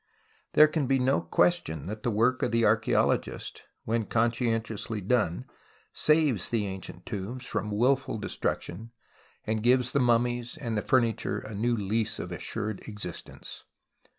[0.53, 5.45] There can be no question that the work of the archfuologist when conscientiously done
[5.93, 8.93] saves the ancient tombs from wilful destruction
[9.45, 13.63] and gives the mummies and the furniture a new lease of assured existence.